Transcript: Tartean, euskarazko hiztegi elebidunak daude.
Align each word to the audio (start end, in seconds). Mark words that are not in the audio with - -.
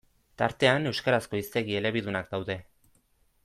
Tartean, 0.41 0.91
euskarazko 0.91 1.39
hiztegi 1.41 1.79
elebidunak 1.81 2.33
daude. 2.35 2.57